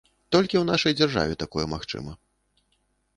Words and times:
Толькі 0.35 0.57
ў 0.59 0.61
нашай 0.69 0.95
дзяржаве 1.01 1.37
такое 1.43 1.65
магчыма. 1.75 2.17